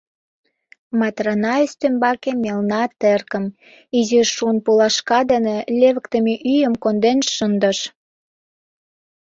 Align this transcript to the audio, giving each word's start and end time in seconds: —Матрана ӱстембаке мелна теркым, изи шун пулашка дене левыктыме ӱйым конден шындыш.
—Матрана 0.99 1.53
ӱстембаке 1.65 2.31
мелна 2.43 2.83
теркым, 3.01 3.45
изи 3.97 4.21
шун 4.33 4.55
пулашка 4.65 5.19
дене 5.31 5.55
левыктыме 5.79 6.33
ӱйым 6.51 6.73
конден 6.83 7.19
шындыш. 7.35 7.79